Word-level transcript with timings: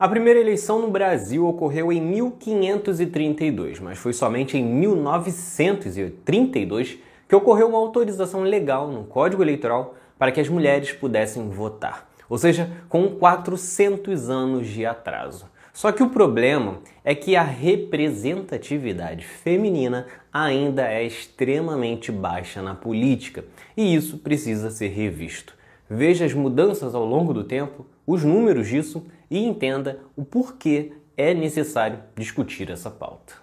A 0.00 0.08
primeira 0.08 0.40
eleição 0.40 0.80
no 0.80 0.90
Brasil 0.90 1.46
ocorreu 1.46 1.92
em 1.92 2.00
1532, 2.00 3.78
mas 3.80 3.98
foi 3.98 4.14
somente 4.14 4.56
em 4.56 4.64
1932 4.64 6.96
que 7.28 7.36
ocorreu 7.36 7.68
uma 7.68 7.76
autorização 7.76 8.40
legal 8.40 8.90
no 8.90 9.04
Código 9.04 9.42
Eleitoral 9.42 9.94
para 10.18 10.32
que 10.32 10.40
as 10.40 10.48
mulheres 10.48 10.90
pudessem 10.90 11.50
votar, 11.50 12.08
ou 12.30 12.38
seja, 12.38 12.70
com 12.88 13.10
400 13.10 14.30
anos 14.30 14.68
de 14.68 14.86
atraso. 14.86 15.44
Só 15.70 15.92
que 15.92 16.02
o 16.02 16.08
problema 16.08 16.78
é 17.04 17.14
que 17.14 17.36
a 17.36 17.42
representatividade 17.42 19.26
feminina 19.26 20.06
ainda 20.32 20.90
é 20.90 21.04
extremamente 21.04 22.10
baixa 22.10 22.62
na 22.62 22.74
política 22.74 23.44
e 23.76 23.94
isso 23.94 24.16
precisa 24.16 24.70
ser 24.70 24.88
revisto. 24.88 25.52
Veja 25.90 26.24
as 26.24 26.32
mudanças 26.32 26.94
ao 26.94 27.04
longo 27.04 27.34
do 27.34 27.44
tempo, 27.44 27.84
os 28.06 28.24
números 28.24 28.66
disso 28.66 29.04
e 29.30 29.46
entenda 29.46 30.00
o 30.16 30.24
porquê 30.24 30.92
é 31.16 31.32
necessário 31.32 32.00
discutir 32.16 32.70
essa 32.70 32.90
pauta. 32.90 33.34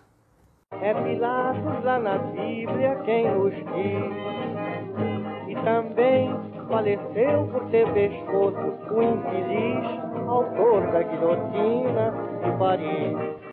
É 0.82 0.94
Pilatos 0.94 1.84
lá 1.84 1.98
na 1.98 2.18
Bíblia 2.18 3.02
quem 3.06 3.32
nos 3.32 3.54
diz, 3.54 4.18
e 5.48 5.56
também 5.64 6.30
faleceu 6.68 7.48
por 7.48 7.70
ter 7.72 7.92
pescoço 7.94 8.58
o 8.94 9.02
infeliz 9.02 10.08
autor 10.28 10.92
da 10.92 11.04
guilhotina 11.04 12.14
de 12.44 12.58
Paris. 12.60 13.48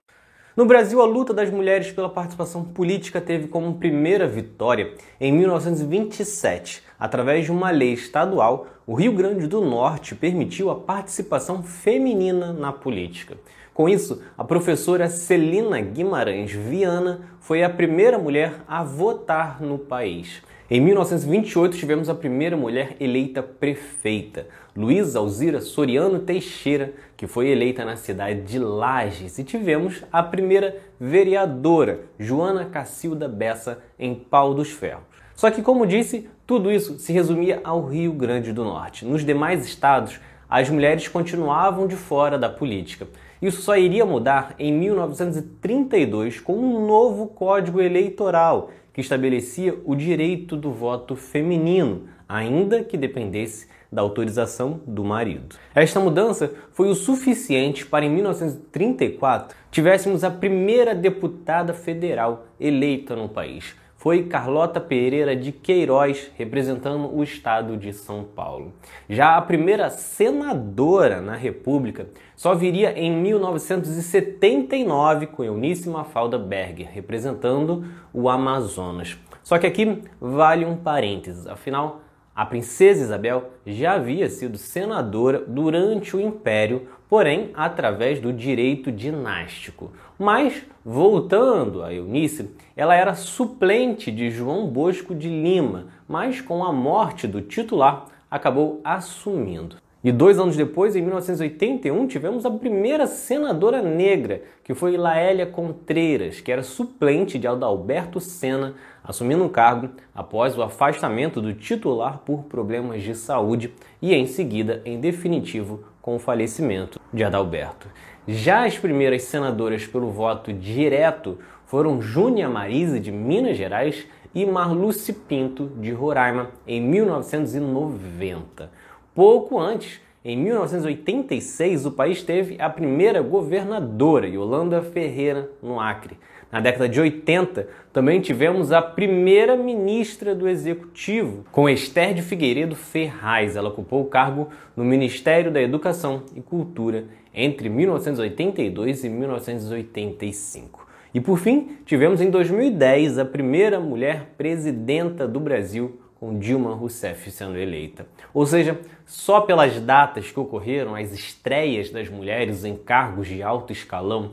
No 0.57 0.67
Brasil, 0.67 1.01
a 1.01 1.05
luta 1.05 1.35
das 1.35 1.51
mulheres 1.51 1.91
pela 1.91 2.09
participação 2.09 2.65
política 2.65 3.21
teve 3.21 3.49
como 3.49 3.75
primeira 3.75 4.27
vitória 4.27 4.95
em 5.21 5.33
1927. 5.33 6.83
Através 7.05 7.45
de 7.45 7.53
uma 7.53 7.71
lei 7.71 7.93
estadual, 7.93 8.67
o 8.87 8.95
Rio 8.95 9.13
Grande 9.13 9.47
do 9.47 9.61
Norte 9.61 10.15
permitiu 10.15 10.71
a 10.71 10.75
participação 10.75 11.63
feminina 11.63 12.51
na 12.51 12.73
política. 12.73 13.37
Com 13.75 13.87
isso, 13.87 14.23
a 14.39 14.43
professora 14.43 15.07
Celina 15.11 15.79
Guimarães 15.83 16.53
Viana 16.53 17.21
foi 17.41 17.63
a 17.63 17.69
primeira 17.69 18.19
mulher 18.19 18.55
a 18.67 18.83
votar 18.83 19.61
no 19.61 19.79
país. 19.79 20.41
Em 20.71 20.81
1928 20.81 21.77
tivemos 21.77 22.09
a 22.09 22.15
primeira 22.15 22.57
mulher 22.57 22.97
eleita 22.99 23.43
prefeita, 23.43 24.47
Luísa 24.75 25.19
Alzira 25.19 25.61
Soriano 25.61 26.21
Teixeira, 26.21 26.95
que 27.19 27.27
foi 27.27 27.49
eleita 27.49 27.85
na 27.85 27.97
cidade 27.97 28.41
de 28.41 28.59
Lages, 28.59 29.39
e 29.39 29.45
tivemos 29.45 30.03
a 30.11 30.23
primeira 30.23 30.79
vereadora, 30.99 32.07
Joana 32.19 32.65
Cacilda 32.65 33.29
Bessa, 33.29 33.83
em 33.99 34.15
Pau 34.15 34.55
dos 34.55 34.71
Ferros. 34.71 35.15
Só 35.35 35.51
que, 35.51 35.63
como 35.63 35.87
disse, 35.87 36.29
tudo 36.47 36.71
isso 36.71 36.99
se 36.99 37.13
resumia 37.13 37.61
ao 37.65 37.87
Rio 37.87 38.13
Grande 38.13 38.53
do 38.53 38.65
Norte. 38.65 39.05
Nos 39.05 39.25
demais 39.25 39.67
estados, 39.67 40.21
as 40.49 40.71
mulheres 40.71 41.09
continuavam 41.09 41.87
de 41.87 41.97
fora 41.97 42.39
da 42.39 42.49
política. 42.49 43.09
Isso 43.43 43.61
só 43.61 43.77
iria 43.77 44.07
mudar 44.07 44.55
em 44.59 44.73
1932 44.73 46.41
com 46.41 46.55
um 46.55 46.87
novo 46.87 47.27
Código 47.27 47.81
Eleitoral 47.81 48.71
que 48.93 49.01
estabelecia 49.01 49.77
o 49.85 49.97
direito 49.97 50.57
do 50.57 50.71
voto 50.71 51.17
feminino, 51.17 52.05
ainda 52.29 52.85
que 52.85 52.97
dependesse 52.97 53.67
da 53.91 54.03
autorização 54.03 54.81
do 54.87 55.05
marido. 55.05 55.57
Esta 55.75 55.99
mudança 55.99 56.53
foi 56.73 56.89
o 56.89 56.95
suficiente 56.95 57.85
para, 57.85 58.05
em 58.05 58.11
1934, 58.11 59.57
tivéssemos 59.71 60.23
a 60.23 60.31
primeira 60.31 60.95
deputada 60.95 61.75
federal 61.75 62.47
eleita 62.61 63.17
no 63.17 63.29
país 63.29 63.75
foi 64.05 64.23
Carlota 64.25 64.81
Pereira 64.83 65.35
de 65.35 65.51
Queiroz, 65.51 66.31
representando 66.37 67.17
o 67.17 67.23
estado 67.23 67.75
de 67.75 67.91
São 67.95 68.23
Paulo. 68.23 68.75
Já 69.09 69.35
a 69.35 69.41
primeira 69.41 69.89
senadora 69.89 71.23
na 71.23 71.35
República 71.35 72.09
só 72.37 72.55
viria 72.55 72.93
em 72.99 73.11
1979 73.11 75.29
com 75.29 75.43
Eunice 75.43 75.89
Mafalda 75.89 76.39
Berger, 76.39 76.91
representando 76.93 77.87
o 78.13 78.29
Amazonas. 78.29 79.17
Só 79.43 79.57
que 79.57 79.67
aqui 79.67 80.03
vale 80.21 80.67
um 80.67 80.77
parênteses, 80.77 81.47
afinal, 81.47 82.03
a 82.37 82.45
princesa 82.45 83.05
Isabel 83.05 83.53
já 83.65 83.95
havia 83.95 84.29
sido 84.29 84.59
senadora 84.59 85.43
durante 85.47 86.15
o 86.15 86.21
Império, 86.21 86.89
porém 87.09 87.51
através 87.55 88.21
do 88.21 88.33
direito 88.33 88.91
dinástico. 88.91 89.93
Mas, 90.19 90.63
voltando 90.85 91.83
a 91.83 91.93
Eunice, 91.93 92.51
ela 92.77 92.95
era 92.95 93.15
suplente 93.15 94.11
de 94.11 94.31
João 94.31 94.67
Bosco 94.67 95.15
de 95.15 95.29
Lima, 95.29 95.87
mas 96.09 96.41
com 96.41 96.65
a 96.65 96.73
morte 96.73 97.27
do 97.27 97.41
titular 97.41 98.07
acabou 98.31 98.81
assumindo. 98.85 99.84
E 100.05 100.13
dois 100.13 100.39
anos 100.39 100.55
depois, 100.55 100.95
em 100.95 101.01
1981, 101.01 102.07
tivemos 102.07 102.45
a 102.45 102.51
primeira 102.51 103.07
senadora 103.07 103.81
negra, 103.81 104.43
que 104.63 104.75
foi 104.75 104.99
Laélia 104.99 105.47
Contreiras, 105.47 106.43
que 106.43 106.53
era 106.53 106.63
suplente 106.63 107.39
de 107.39 107.47
Adalberto 107.47 108.21
Senna, 108.21 108.75
assumindo 109.03 109.47
o 109.47 109.49
cargo 109.49 109.89
após 110.15 110.59
o 110.59 110.63
afastamento 110.63 111.41
do 111.41 111.55
titular 111.55 112.19
por 112.19 112.43
problemas 112.43 113.03
de 113.03 113.15
saúde 113.15 113.73
e, 114.03 114.13
em 114.15 114.27
seguida, 114.27 114.83
em 114.85 115.01
definitivo, 115.01 115.83
com 116.03 116.17
o 116.17 116.19
falecimento 116.19 117.01
de 117.11 117.25
Adalberto. 117.25 117.89
Já 118.29 118.67
as 118.67 118.77
primeiras 118.77 119.23
senadoras 119.23 119.87
pelo 119.87 120.11
voto 120.11 120.53
direto 120.53 121.39
foram 121.65 122.03
Júnia 122.03 122.47
Marise, 122.47 123.01
de 123.01 123.11
Minas 123.11 123.57
Gerais, 123.57 124.07
e 124.35 124.45
Marluce 124.45 125.15
Pinto, 125.15 125.71
de 125.81 125.93
Roraima, 125.93 126.51
em 126.67 126.83
1990. 126.83 128.71
Pouco 129.15 129.61
antes, 129.61 130.01
em 130.25 130.37
1986, 130.37 131.87
o 131.87 131.93
país 131.93 132.21
teve 132.21 132.57
a 132.61 132.69
primeira 132.69 133.23
governadora, 133.23 134.27
Yolanda 134.27 134.83
Ferreira, 134.83 135.49
no 135.63 135.79
Acre. 135.79 136.19
Na 136.51 136.59
década 136.59 136.89
de 136.89 137.01
80, 137.01 137.69
também 137.93 138.21
tivemos 138.21 138.73
a 138.73 138.83
primeira 138.83 139.57
ministra 139.57 140.35
do 140.35 140.49
Executivo, 140.49 141.45
com 141.53 141.69
Esther 141.69 142.15
de 142.15 142.23
Figueiredo 142.23 142.75
Ferraz. 142.75 143.55
Ela 143.55 143.69
ocupou 143.69 144.03
o 144.03 144.07
cargo 144.07 144.49
no 144.77 144.85
Ministério 144.85 145.53
da 145.53 145.63
Educação 145.63 146.25
e 146.35 146.41
Cultura 146.41 147.05
entre 147.33 147.69
1982 147.69 149.05
e 149.05 149.09
1985. 149.09 150.89
E 151.15 151.21
por 151.21 151.39
fim, 151.39 151.77
tivemos 151.87 152.21
em 152.21 152.31
2010 152.31 153.19
a 153.19 153.25
primeira 153.25 153.79
mulher 153.79 154.33
presidenta 154.37 155.29
do 155.29 155.39
Brasil, 155.39 156.01
com 156.25 156.39
Dilma 156.39 156.75
Rousseff 156.75 157.31
sendo 157.31 157.59
eleita. 157.59 158.07
Ou 158.33 158.47
seja, 158.47 158.81
só 159.05 159.43
pelas 159.43 159.79
datas 159.79 160.31
que 160.31 160.41
ocorreram 160.41 160.95
as 160.95 161.13
estreias 161.13 161.91
das 161.91 162.09
mulheres 162.09 162.65
em 162.65 162.75
cargos 162.77 163.29
de 163.29 163.43
alto 163.43 163.75
escalão, 163.75 164.33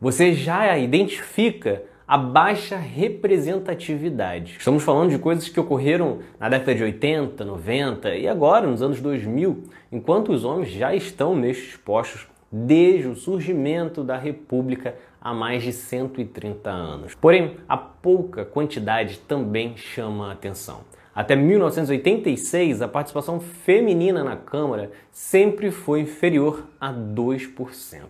você 0.00 0.32
já 0.32 0.78
identifica 0.78 1.82
a 2.08 2.16
baixa 2.16 2.78
representatividade. 2.78 4.56
Estamos 4.58 4.82
falando 4.82 5.10
de 5.10 5.18
coisas 5.18 5.46
que 5.46 5.60
ocorreram 5.60 6.20
na 6.38 6.48
década 6.48 6.74
de 6.74 6.84
80, 6.84 7.44
90 7.44 8.14
e 8.14 8.26
agora 8.26 8.66
nos 8.66 8.80
anos 8.80 8.98
2000, 8.98 9.64
enquanto 9.92 10.32
os 10.32 10.42
homens 10.42 10.70
já 10.70 10.94
estão 10.94 11.36
nestes 11.36 11.76
postos 11.76 12.26
desde 12.50 13.08
o 13.08 13.14
surgimento 13.14 14.02
da 14.02 14.16
República 14.16 14.94
há 15.20 15.34
mais 15.34 15.62
de 15.62 15.72
130 15.74 16.70
anos. 16.70 17.14
Porém, 17.14 17.58
a 17.68 17.76
pouca 17.76 18.42
quantidade 18.42 19.18
também 19.18 19.76
chama 19.76 20.30
a 20.30 20.32
atenção. 20.32 20.80
Até 21.20 21.36
1986, 21.36 22.80
a 22.80 22.88
participação 22.88 23.40
feminina 23.40 24.24
na 24.24 24.36
Câmara 24.36 24.90
sempre 25.12 25.70
foi 25.70 26.00
inferior 26.00 26.64
a 26.80 26.94
2%. 26.94 28.06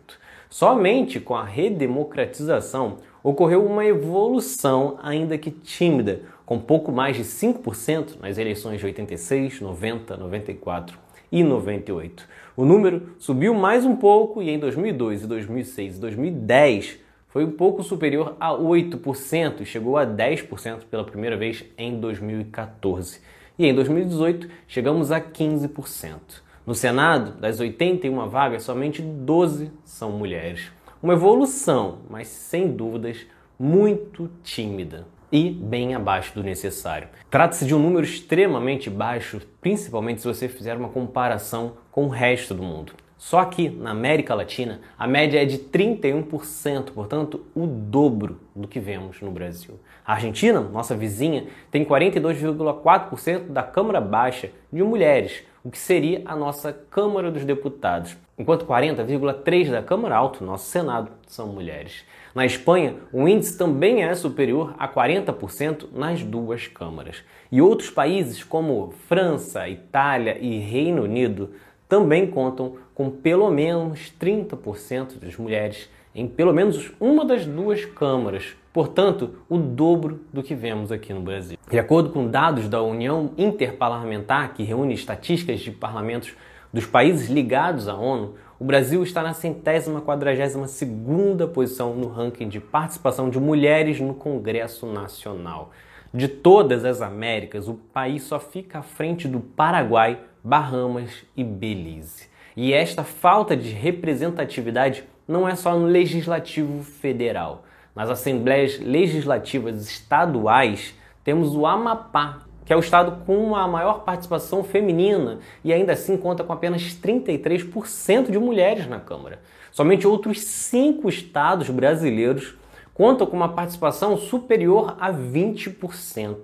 Somente 0.48 1.18
com 1.18 1.34
a 1.34 1.42
redemocratização 1.42 2.98
ocorreu 3.20 3.66
uma 3.66 3.84
evolução, 3.84 4.96
ainda 5.02 5.36
que 5.36 5.50
tímida, 5.50 6.22
com 6.46 6.60
pouco 6.60 6.92
mais 6.92 7.16
de 7.16 7.24
5% 7.24 8.20
nas 8.20 8.38
eleições 8.38 8.78
de 8.78 8.86
86, 8.86 9.60
90, 9.60 10.16
94 10.16 10.96
e 11.32 11.42
98. 11.42 12.28
O 12.56 12.64
número 12.64 13.16
subiu 13.18 13.52
mais 13.54 13.84
um 13.84 13.96
pouco 13.96 14.40
e 14.40 14.50
em 14.50 14.58
2002, 14.60 15.26
2006 15.26 15.96
e 15.96 16.00
2010 16.00 17.09
foi 17.30 17.44
um 17.44 17.50
pouco 17.52 17.82
superior 17.82 18.36
a 18.40 18.50
8% 18.50 19.60
e 19.60 19.64
chegou 19.64 19.96
a 19.96 20.04
10% 20.04 20.80
pela 20.90 21.04
primeira 21.04 21.36
vez 21.36 21.64
em 21.78 21.98
2014. 21.98 23.20
E 23.56 23.66
em 23.66 23.74
2018 23.74 24.48
chegamos 24.66 25.12
a 25.12 25.20
15%. 25.20 26.18
No 26.66 26.74
Senado, 26.74 27.40
das 27.40 27.60
81 27.60 28.28
vagas, 28.28 28.64
somente 28.64 29.00
12 29.00 29.70
são 29.84 30.10
mulheres. 30.10 30.72
Uma 31.02 31.14
evolução, 31.14 32.00
mas 32.10 32.26
sem 32.26 32.70
dúvidas 32.72 33.26
muito 33.58 34.30
tímida 34.42 35.06
e 35.32 35.50
bem 35.50 35.94
abaixo 35.94 36.34
do 36.34 36.42
necessário. 36.42 37.08
Trata-se 37.30 37.64
de 37.64 37.74
um 37.74 37.78
número 37.78 38.04
extremamente 38.04 38.90
baixo, 38.90 39.40
principalmente 39.60 40.20
se 40.20 40.26
você 40.26 40.48
fizer 40.48 40.76
uma 40.76 40.88
comparação 40.88 41.74
com 41.92 42.06
o 42.06 42.08
resto 42.08 42.54
do 42.54 42.62
mundo. 42.62 42.92
Só 43.20 43.40
aqui 43.40 43.68
na 43.68 43.90
América 43.90 44.34
Latina, 44.34 44.80
a 44.98 45.06
média 45.06 45.42
é 45.42 45.44
de 45.44 45.58
31%, 45.58 46.92
portanto, 46.92 47.44
o 47.54 47.66
dobro 47.66 48.40
do 48.56 48.66
que 48.66 48.80
vemos 48.80 49.20
no 49.20 49.30
Brasil. 49.30 49.78
A 50.06 50.14
Argentina, 50.14 50.58
nossa 50.58 50.96
vizinha, 50.96 51.44
tem 51.70 51.84
42,4% 51.84 53.48
da 53.48 53.62
Câmara 53.62 54.00
Baixa 54.00 54.48
de 54.72 54.82
mulheres, 54.82 55.42
o 55.62 55.70
que 55.70 55.76
seria 55.76 56.22
a 56.24 56.34
nossa 56.34 56.72
Câmara 56.72 57.30
dos 57.30 57.44
Deputados, 57.44 58.16
enquanto 58.38 58.64
40,3% 58.64 59.70
da 59.70 59.82
Câmara 59.82 60.16
Alta, 60.16 60.42
nosso 60.42 60.70
Senado, 60.70 61.10
são 61.26 61.46
mulheres. 61.46 62.06
Na 62.34 62.46
Espanha, 62.46 62.94
o 63.12 63.28
índice 63.28 63.58
também 63.58 64.02
é 64.02 64.14
superior 64.14 64.74
a 64.78 64.88
40% 64.88 65.88
nas 65.92 66.22
duas 66.22 66.68
câmaras. 66.68 67.22
E 67.52 67.60
outros 67.60 67.90
países 67.90 68.42
como 68.42 68.94
França, 69.08 69.68
Itália 69.68 70.38
e 70.40 70.58
Reino 70.58 71.02
Unido 71.02 71.50
também 71.90 72.28
contam 72.28 72.76
com 72.94 73.10
pelo 73.10 73.50
menos 73.50 74.14
30% 74.18 75.18
das 75.18 75.36
mulheres 75.36 75.90
em 76.14 76.26
pelo 76.26 76.52
menos 76.52 76.92
uma 77.00 77.24
das 77.24 77.44
duas 77.44 77.84
câmaras, 77.84 78.56
portanto, 78.72 79.34
o 79.48 79.58
dobro 79.58 80.20
do 80.32 80.42
que 80.42 80.54
vemos 80.54 80.90
aqui 80.92 81.12
no 81.12 81.20
Brasil. 81.20 81.58
De 81.68 81.78
acordo 81.78 82.10
com 82.10 82.28
dados 82.28 82.68
da 82.68 82.80
União 82.80 83.32
Interparlamentar, 83.36 84.54
que 84.54 84.62
reúne 84.62 84.94
estatísticas 84.94 85.60
de 85.60 85.72
parlamentos 85.72 86.34
dos 86.72 86.86
países 86.86 87.28
ligados 87.28 87.88
à 87.88 87.94
ONU, 87.96 88.34
o 88.58 88.64
Brasil 88.64 89.02
está 89.02 89.22
na 89.22 89.34
centésima 89.34 90.00
quadragésima 90.00 90.68
segunda 90.68 91.48
posição 91.48 91.94
no 91.94 92.08
ranking 92.08 92.48
de 92.48 92.60
participação 92.60 93.28
de 93.28 93.40
mulheres 93.40 94.00
no 94.00 94.14
Congresso 94.14 94.86
Nacional. 94.86 95.70
De 96.12 96.28
todas 96.28 96.84
as 96.84 97.00
Américas, 97.00 97.68
o 97.68 97.74
país 97.74 98.24
só 98.24 98.38
fica 98.38 98.80
à 98.80 98.82
frente 98.82 99.26
do 99.26 99.40
Paraguai, 99.40 100.18
Bahamas 100.42 101.10
e 101.36 101.44
Belize. 101.44 102.28
E 102.56 102.72
esta 102.72 103.04
falta 103.04 103.56
de 103.56 103.70
representatividade 103.70 105.04
não 105.26 105.48
é 105.48 105.54
só 105.54 105.78
no 105.78 105.86
legislativo 105.86 106.82
federal. 106.82 107.64
Nas 107.94 108.10
assembleias 108.10 108.78
legislativas 108.78 109.88
estaduais, 109.88 110.94
temos 111.22 111.54
o 111.54 111.66
Amapá, 111.66 112.42
que 112.64 112.72
é 112.72 112.76
o 112.76 112.80
estado 112.80 113.24
com 113.24 113.54
a 113.54 113.66
maior 113.66 114.04
participação 114.04 114.62
feminina 114.62 115.40
e 115.64 115.72
ainda 115.72 115.92
assim 115.92 116.16
conta 116.16 116.44
com 116.44 116.52
apenas 116.52 116.82
33% 116.82 118.30
de 118.30 118.38
mulheres 118.38 118.86
na 118.86 119.00
Câmara. 119.00 119.40
Somente 119.72 120.06
outros 120.06 120.40
cinco 120.40 121.08
estados 121.08 121.68
brasileiros 121.68 122.54
contam 122.94 123.26
com 123.26 123.36
uma 123.36 123.48
participação 123.48 124.16
superior 124.16 124.96
a 125.00 125.12
20%. 125.12 126.36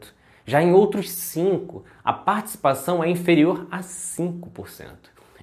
Já 0.46 0.62
em 0.62 0.72
outros 0.72 1.10
cinco, 1.10 1.84
a 2.04 2.12
participação 2.12 3.02
é 3.02 3.10
inferior 3.10 3.66
a 3.68 3.80
5%. 3.80 4.86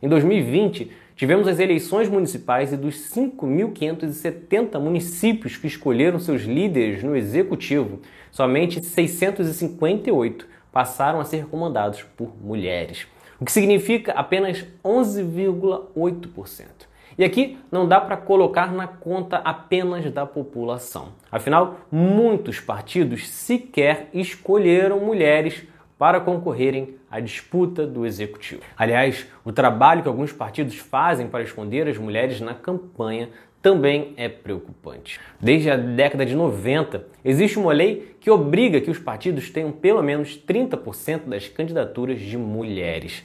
Em 0.02 0.08
2020, 0.08 0.90
tivemos 1.14 1.46
as 1.46 1.60
eleições 1.60 2.08
municipais 2.08 2.72
e 2.72 2.78
dos 2.78 2.96
5.570 3.14 4.80
municípios 4.80 5.58
que 5.58 5.68
escolheram 5.68 6.20
seus 6.20 6.44
líderes 6.44 7.04
no 7.04 7.18
executivo, 7.18 8.00
somente 8.32 8.82
658 8.82 10.48
passaram 10.72 11.20
a 11.20 11.26
ser 11.26 11.48
comandados 11.48 12.02
por 12.02 12.34
mulheres, 12.42 13.06
o 13.40 13.46
que 13.46 13.52
significa 13.52 14.14
apenas 14.14 14.66
11,8%. 14.84 16.93
E 17.18 17.24
aqui 17.24 17.58
não 17.72 17.88
dá 17.88 18.02
para 18.02 18.18
colocar 18.18 18.72
na 18.72 18.88
conta 18.88 19.38
apenas 19.38 20.10
da 20.12 20.26
população. 20.26 21.10
Afinal, 21.32 21.78
muitos 21.92 22.60
partidos 22.60 23.30
sequer 23.30 24.10
escolheram 24.14 25.00
mulheres 25.00 25.64
para 25.98 26.20
concorrerem 26.20 26.96
à 27.10 27.20
disputa 27.20 27.86
do 27.86 28.06
executivo. 28.06 28.62
Aliás, 28.76 29.28
o 29.46 29.52
trabalho 29.52 30.02
que 30.02 30.08
alguns 30.08 30.32
partidos 30.32 30.76
fazem 30.76 31.28
para 31.28 31.44
esconder 31.44 31.88
as 31.88 31.98
mulheres 31.98 32.42
na 32.42 32.54
campanha 32.54 33.30
também 33.62 34.14
é 34.18 34.28
preocupante. 34.28 35.22
Desde 35.40 35.70
a 35.70 35.78
década 35.78 36.26
de 36.26 36.36
90, 36.36 37.08
existe 37.24 37.58
uma 37.58 37.72
lei 37.72 38.16
que 38.20 38.30
obriga 38.30 38.82
que 38.82 38.92
os 38.92 39.00
partidos 39.00 39.50
tenham 39.50 39.72
pelo 39.72 40.04
menos 40.04 40.38
30% 40.38 41.22
das 41.28 41.48
candidaturas 41.48 42.20
de 42.20 42.38
mulheres. 42.38 43.24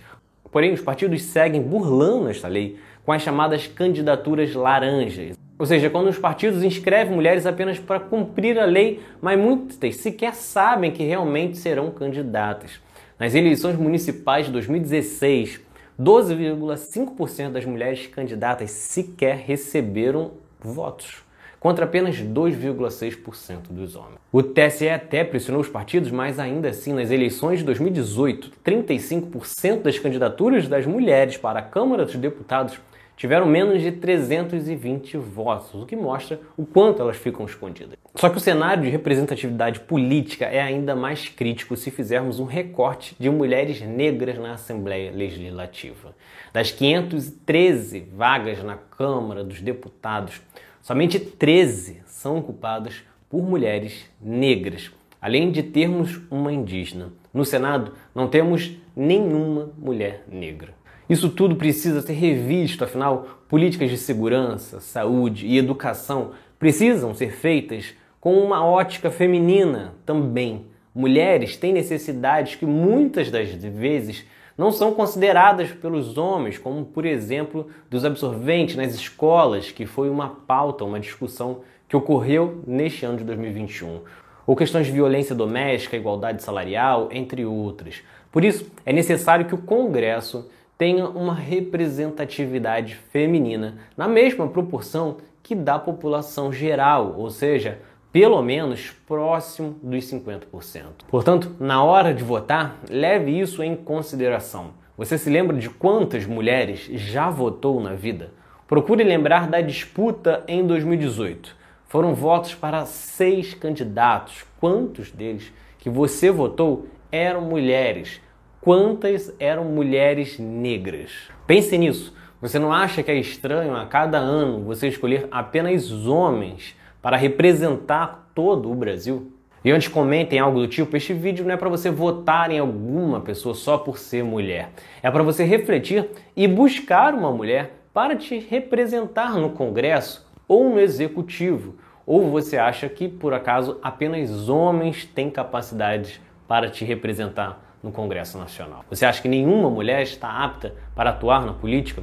Porém, 0.53 0.73
os 0.73 0.81
partidos 0.81 1.23
seguem 1.23 1.61
burlando 1.61 2.29
esta 2.29 2.47
lei 2.47 2.79
com 3.09 3.13
as 3.13 3.23
chamadas 3.23 3.67
candidaturas 3.67 4.55
laranjas. 4.55 5.35
Ou 5.59 5.65
seja, 5.65 5.89
quando 5.89 6.09
os 6.09 6.19
partidos 6.19 6.63
inscrevem 6.63 7.15
mulheres 7.15 7.47
apenas 7.47 7.79
para 7.79 7.99
cumprir 7.99 8.59
a 8.59 8.67
lei, 8.67 9.01
mas 9.19 9.41
muitas 9.41 9.97
sequer 9.97 10.35
sabem 10.35 10.93
que 10.93 11.03
realmente 11.05 11.57
serão 11.57 11.91
candidatas. 11.91 12.79
Nas 13.19 13.35
eleições 13.35 13.77
municipais 13.77 14.45
de 14.45 14.53
2016, 14.53 15.59
12,5% 15.99 17.51
das 17.51 17.65
mulheres 17.65 18.07
candidatas 18.09 18.73
sequer 18.73 19.37
receberam 19.39 20.33
votos, 20.61 21.25
contra 21.59 21.87
apenas 21.87 22.17
2,6% 22.17 23.71
dos 23.71 23.97
homens. 23.97 24.19
O 24.31 24.43
TSE 24.43 24.87
até 24.87 25.25
pressionou 25.25 25.63
os 25.63 25.69
partidos, 25.71 26.11
mas 26.11 26.39
ainda 26.39 26.69
assim, 26.69 26.93
nas 26.93 27.11
eleições 27.11 27.61
de 27.61 27.65
2018, 27.65 28.53
35% 28.63 29.81
das 29.81 29.99
candidaturas 29.99 30.69
das 30.69 30.85
mulheres 30.85 31.39
para 31.39 31.61
a 31.61 31.63
Câmara 31.63 32.05
dos 32.05 32.17
Deputados 32.17 32.79
tiveram 33.19 33.47
menos 33.47 33.83
de 33.83 33.91
320 33.91 35.17
votos, 35.19 35.75
o 35.75 35.85
que 35.85 35.97
mostra 35.97 36.41
o 36.57 36.65
quanto 36.65 37.03
elas 37.03 37.17
ficam 37.17 37.45
escondidas. 37.45 37.99
Só 38.15 38.29
que 38.29 38.37
o 38.37 38.41
cenário 38.41 38.85
de 38.85 38.89
representatividade 38.89 39.81
política 39.81 40.47
é 40.47 40.61
ainda 40.61 40.95
mais 40.95 41.29
crítico 41.29 41.77
se 41.77 41.91
fizermos 41.91 42.39
um 42.39 42.45
recorte 42.45 43.17
de 43.19 43.29
mulheres 43.29 43.83
negras 43.83 44.39
na 44.39 44.53
Assembleia 44.53 45.11
Legislativa. 45.11 46.15
Das 46.53 46.71
513 46.71 48.09
vagas 48.15 48.63
na 48.63 48.77
Câmara 48.77 49.43
dos 49.43 49.61
Deputados, 49.61 50.41
somente 50.81 51.19
13 51.19 52.03
são 52.07 52.39
ocupadas 52.39 53.03
por 53.29 53.43
mulheres 53.43 54.09
negras, 54.23 54.93
além 55.21 55.51
de 55.51 55.65
termos 55.65 56.21
uma 56.31 56.53
indígena. 56.53 57.13
No 57.35 57.45
Senado, 57.45 57.93
não 58.15 58.29
temos 58.29 58.77
nenhuma 58.95 59.71
mulher 59.77 60.25
negra. 60.29 60.78
Isso 61.09 61.31
tudo 61.31 61.57
precisa 61.57 62.03
ser 62.03 62.13
revisto, 62.13 62.85
afinal, 62.85 63.27
políticas 63.49 63.91
de 63.91 63.97
segurança, 63.97 64.81
saúde 64.81 65.47
e 65.47 65.57
educação 65.57 66.33
precisam 66.59 67.15
ser 67.15 67.33
feitas 67.33 67.95
com 68.21 68.35
uma 68.39 68.65
ótica 68.65 69.11
feminina 69.11 69.95
também. 70.05 70.67
Mulheres 70.95 71.57
têm 71.57 71.73
necessidades 71.73 72.57
que 72.57 72.67
muitas 72.67 73.31
das 73.31 73.49
vezes 73.49 74.27
não 74.57 74.73
são 74.73 74.93
consideradas 74.93 75.71
pelos 75.71 76.19
homens, 76.19 76.59
como 76.59 76.85
por 76.85 77.07
exemplo 77.07 77.69
dos 77.89 78.05
absorventes 78.05 78.75
nas 78.75 78.95
escolas, 78.95 79.71
que 79.71 79.87
foi 79.87 80.11
uma 80.11 80.29
pauta, 80.29 80.85
uma 80.85 80.99
discussão 80.99 81.61
que 81.89 81.97
ocorreu 81.97 82.63
neste 82.67 83.07
ano 83.07 83.19
de 83.19 83.25
2021, 83.25 84.01
ou 84.47 84.57
questões 84.57 84.87
de 84.87 84.93
violência 84.93 85.35
doméstica, 85.35 85.97
igualdade 85.97 86.43
salarial, 86.43 87.09
entre 87.13 87.45
outras. 87.47 88.03
Por 88.33 88.45
isso, 88.45 88.71
é 88.85 88.93
necessário 88.93 89.47
que 89.47 89.55
o 89.55 89.59
Congresso 89.63 90.51
tenha 90.79 91.09
uma 91.09 91.35
representatividade 91.35 92.95
feminina 92.95 93.79
na 93.97 94.07
mesma 94.07 94.47
proporção 94.47 95.17
que 95.43 95.55
da 95.55 95.77
população 95.77 96.53
geral, 96.53 97.17
ou 97.19 97.29
seja, 97.31 97.81
pelo 98.13 98.41
menos 98.41 98.93
próximo 99.07 99.77
dos 99.83 100.05
50%. 100.05 100.85
Portanto, 101.09 101.55
na 101.59 101.83
hora 101.83 102.15
de 102.15 102.23
votar, 102.23 102.79
leve 102.89 103.39
isso 103.39 103.63
em 103.63 103.75
consideração. 103.75 104.71
Você 104.97 105.19
se 105.19 105.29
lembra 105.29 105.57
de 105.57 105.69
quantas 105.69 106.25
mulheres 106.27 106.89
já 106.93 107.29
votou 107.29 107.81
na 107.81 107.95
vida? 107.95 108.31
Procure 108.67 109.03
lembrar 109.03 109.49
da 109.49 109.61
disputa 109.61 110.45
em 110.47 110.67
2018. 110.67 111.57
Foram 111.87 112.15
votos 112.15 112.55
para 112.55 112.85
seis 112.85 113.55
candidatos. 113.55 114.45
Quantos 114.61 115.11
deles 115.11 115.53
que 115.79 115.89
você 115.89 116.31
votou 116.31 116.87
eram 117.11 117.41
mulheres? 117.41 118.21
Quantas 118.69 119.35
eram 119.41 119.65
mulheres 119.65 120.39
negras. 120.39 121.11
Pense 121.47 121.79
nisso. 121.79 122.15
Você 122.39 122.59
não 122.59 122.71
acha 122.71 123.03
que 123.03 123.11
é 123.11 123.15
estranho 123.15 123.75
a 123.75 123.87
cada 123.87 124.19
ano 124.19 124.63
você 124.63 124.89
escolher 124.89 125.27
apenas 125.31 125.91
homens 126.07 126.77
para 127.01 127.17
representar 127.17 128.31
todo 128.35 128.71
o 128.71 128.75
Brasil? 128.75 129.33
E 129.65 129.71
antes 129.71 129.89
comentem 129.89 130.39
algo 130.39 130.61
do 130.61 130.69
tipo, 130.69 130.99
este 130.99 131.15
vídeo 131.15 131.47
não 131.47 131.55
é 131.55 131.57
para 131.57 131.71
você 131.71 131.91
votar 131.91 132.51
em 132.51 132.59
alguma 132.59 133.23
pessoa 133.23 133.55
só 133.55 133.79
por 133.79 133.97
ser 133.97 134.23
mulher. 134.23 134.69
É 135.03 135.11
para 135.11 135.23
você 135.23 135.45
refletir 135.45 136.07
e 136.37 136.47
buscar 136.47 137.15
uma 137.15 137.33
mulher 137.33 137.73
para 137.95 138.17
te 138.17 138.39
representar 138.39 139.35
no 139.37 139.49
Congresso 139.49 140.31
ou 140.47 140.69
no 140.69 140.79
Executivo. 140.79 141.77
Ou 142.05 142.31
você 142.31 142.59
acha 142.59 142.87
que, 142.87 143.09
por 143.09 143.33
acaso, 143.33 143.79
apenas 143.83 144.51
homens 144.51 145.07
têm 145.07 145.31
capacidade 145.31 146.21
para 146.47 146.69
te 146.69 146.85
representar 146.85 147.67
no 147.83 147.93
Congresso 147.93 148.39
Nacional. 148.39 148.85
Você 148.91 149.05
acha 149.05 149.23
que 149.23 149.29
nenhuma 149.29 149.71
mulher 149.71 150.03
está 150.03 150.29
apta 150.45 150.75
para 150.95 151.11
atuar 151.11 151.45
na 151.45 151.53
política? 151.53 152.03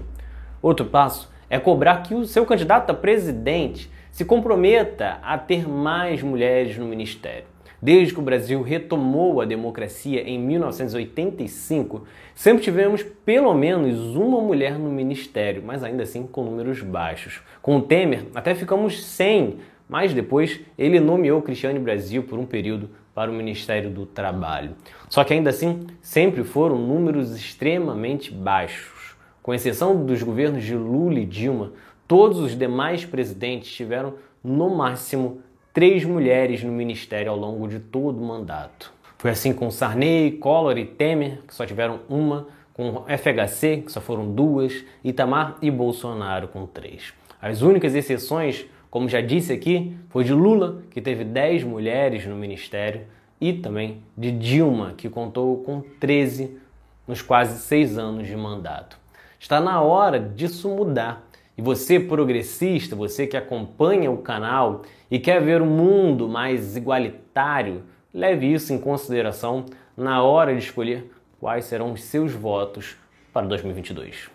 Outro 0.61 0.85
passo 0.85 1.31
é 1.49 1.59
cobrar 1.59 2.03
que 2.03 2.13
o 2.15 2.25
seu 2.25 2.45
candidato 2.45 2.89
a 2.89 2.93
presidente 2.93 3.91
se 4.11 4.23
comprometa 4.23 5.19
a 5.21 5.37
ter 5.37 5.67
mais 5.67 6.21
mulheres 6.23 6.77
no 6.77 6.85
ministério. 6.85 7.45
Desde 7.81 8.13
que 8.13 8.19
o 8.19 8.23
Brasil 8.23 8.61
retomou 8.61 9.41
a 9.41 9.45
democracia 9.45 10.21
em 10.21 10.39
1985, 10.39 12.05
sempre 12.33 12.63
tivemos 12.63 13.03
pelo 13.03 13.53
menos 13.53 14.15
uma 14.15 14.41
mulher 14.41 14.79
no 14.79 14.89
ministério, 14.89 15.61
mas 15.63 15.83
ainda 15.83 16.03
assim 16.03 16.25
com 16.25 16.43
números 16.43 16.81
baixos. 16.81 17.41
Com 17.61 17.77
o 17.77 17.81
Temer, 17.81 18.25
até 18.33 18.55
ficamos 18.55 19.03
sem, 19.03 19.57
mas 19.87 20.13
depois 20.13 20.61
ele 20.77 20.99
nomeou 20.99 21.41
Cristiane 21.41 21.77
Brasil 21.77 22.23
por 22.23 22.39
um 22.39 22.45
período 22.45 22.89
para 23.15 23.31
o 23.31 23.33
Ministério 23.33 23.89
do 23.89 24.05
Trabalho. 24.05 24.75
Só 25.09 25.23
que 25.23 25.33
ainda 25.33 25.49
assim, 25.49 25.87
sempre 26.01 26.43
foram 26.43 26.77
números 26.77 27.33
extremamente 27.33 28.31
baixos. 28.31 29.15
Com 29.41 29.53
exceção 29.53 30.05
dos 30.05 30.21
governos 30.21 30.63
de 30.63 30.75
Lula 30.75 31.21
e 31.21 31.25
Dilma, 31.25 31.71
todos 32.05 32.39
os 32.39 32.57
demais 32.57 33.05
presidentes 33.05 33.71
tiveram 33.71 34.15
no 34.43 34.69
máximo 34.75 35.41
três 35.73 36.03
mulheres 36.03 36.61
no 36.61 36.71
ministério 36.71 37.31
ao 37.31 37.37
longo 37.37 37.67
de 37.67 37.79
todo 37.79 38.21
o 38.21 38.25
mandato. 38.25 38.93
Foi 39.17 39.31
assim 39.31 39.53
com 39.53 39.71
Sarney, 39.71 40.33
Collor 40.33 40.77
e 40.77 40.85
Temer, 40.85 41.39
que 41.47 41.55
só 41.55 41.65
tiveram 41.65 42.01
uma, 42.09 42.47
com 42.73 43.05
FHC, 43.07 43.83
que 43.85 43.91
só 43.91 44.01
foram 44.01 44.29
duas, 44.29 44.83
Itamar 45.03 45.57
e 45.61 45.71
Bolsonaro 45.71 46.49
com 46.49 46.65
três. 46.65 47.13
As 47.41 47.61
únicas 47.61 47.95
exceções, 47.95 48.65
como 48.95 49.09
já 49.09 49.19
disse 49.19 49.51
aqui, 49.51 49.93
foi 50.07 50.23
de 50.23 50.31
Lula, 50.31 50.81
que 50.89 51.01
teve 51.01 51.25
10 51.25 51.65
mulheres 51.65 52.25
no 52.25 52.33
ministério, 52.33 53.01
e 53.41 53.51
também 53.51 54.01
de 54.17 54.31
Dilma, 54.31 54.93
que 54.95 55.09
contou 55.09 55.57
com 55.63 55.81
13 55.99 56.57
nos 57.05 57.21
quase 57.21 57.59
seis 57.59 57.97
anos 57.97 58.25
de 58.25 58.37
mandato. 58.37 58.97
Está 59.37 59.59
na 59.59 59.81
hora 59.81 60.17
disso 60.17 60.69
mudar. 60.69 61.27
E 61.57 61.61
você, 61.61 61.99
progressista, 61.99 62.95
você 62.95 63.27
que 63.27 63.35
acompanha 63.35 64.09
o 64.09 64.19
canal 64.19 64.83
e 65.11 65.19
quer 65.19 65.41
ver 65.41 65.61
um 65.61 65.69
mundo 65.69 66.29
mais 66.29 66.77
igualitário, 66.77 67.83
leve 68.13 68.53
isso 68.53 68.71
em 68.71 68.77
consideração 68.77 69.65
na 69.97 70.23
hora 70.23 70.53
de 70.53 70.59
escolher 70.59 71.11
quais 71.37 71.65
serão 71.65 71.91
os 71.91 72.01
seus 72.01 72.31
votos 72.31 72.95
para 73.33 73.45
2022. 73.45 74.34